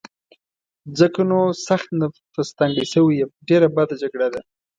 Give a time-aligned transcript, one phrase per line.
[0.99, 4.41] ځکه نو سخت نفس تنګی شوی یم، ډېره بده جګړه ده.